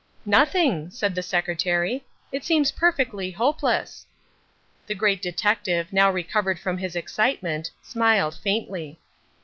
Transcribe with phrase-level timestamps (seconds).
[0.25, 4.07] "Nothing," said the secretary; "it seems perfectly hopeless."
[4.87, 8.97] The Great Detective, now recovered from his excitement, smiled faintly.